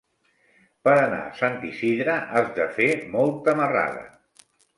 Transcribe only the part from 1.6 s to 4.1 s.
Isidre has de fer molta marrada.